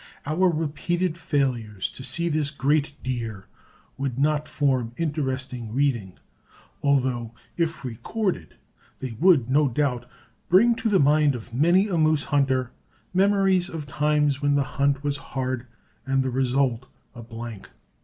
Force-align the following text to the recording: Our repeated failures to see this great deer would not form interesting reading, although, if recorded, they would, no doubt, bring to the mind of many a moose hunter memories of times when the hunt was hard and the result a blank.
Our 0.25 0.49
repeated 0.49 1.15
failures 1.15 1.91
to 1.91 2.03
see 2.03 2.27
this 2.27 2.49
great 2.49 2.93
deer 3.03 3.45
would 3.99 4.17
not 4.17 4.47
form 4.47 4.93
interesting 4.97 5.75
reading, 5.75 6.17
although, 6.81 7.35
if 7.55 7.85
recorded, 7.85 8.55
they 8.97 9.11
would, 9.19 9.47
no 9.47 9.67
doubt, 9.67 10.09
bring 10.49 10.73
to 10.77 10.89
the 10.89 10.99
mind 10.99 11.35
of 11.35 11.53
many 11.53 11.87
a 11.87 11.99
moose 11.99 12.23
hunter 12.23 12.71
memories 13.13 13.69
of 13.69 13.85
times 13.85 14.41
when 14.41 14.55
the 14.55 14.63
hunt 14.81 15.03
was 15.03 15.17
hard 15.17 15.67
and 16.03 16.23
the 16.23 16.31
result 16.31 16.87
a 17.13 17.21
blank. 17.21 17.69